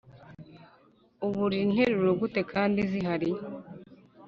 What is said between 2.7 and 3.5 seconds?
zihari